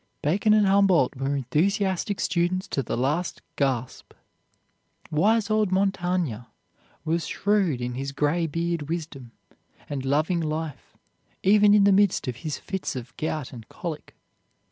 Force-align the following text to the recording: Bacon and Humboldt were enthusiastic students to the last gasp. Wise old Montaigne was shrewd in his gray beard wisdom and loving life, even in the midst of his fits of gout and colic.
Bacon 0.23 0.55
and 0.55 0.65
Humboldt 0.65 1.15
were 1.15 1.35
enthusiastic 1.35 2.19
students 2.19 2.67
to 2.69 2.81
the 2.81 2.97
last 2.97 3.43
gasp. 3.55 4.15
Wise 5.11 5.51
old 5.51 5.71
Montaigne 5.71 6.37
was 7.05 7.27
shrewd 7.27 7.79
in 7.81 7.93
his 7.93 8.11
gray 8.11 8.47
beard 8.47 8.89
wisdom 8.89 9.29
and 9.87 10.03
loving 10.03 10.39
life, 10.39 10.97
even 11.43 11.75
in 11.75 11.83
the 11.83 11.91
midst 11.91 12.27
of 12.27 12.37
his 12.37 12.57
fits 12.57 12.95
of 12.95 13.15
gout 13.15 13.53
and 13.53 13.69
colic. 13.69 14.15